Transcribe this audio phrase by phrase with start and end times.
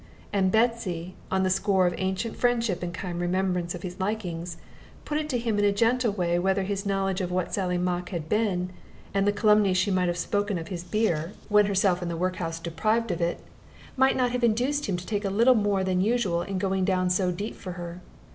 [0.33, 4.57] And Betsy, on the score of ancient friendship and kind remembrance of his likings,
[5.05, 8.09] put it to him in a gentle way whether his knowledge of what Sally Mock
[8.09, 8.71] had been,
[9.13, 12.37] and the calumnies she might have spoken of his beer (when herself, in the work
[12.37, 13.41] house, deprived of it),
[13.95, 17.11] might not have induced him to take a little more than usual in going down
[17.11, 18.01] so deep for her.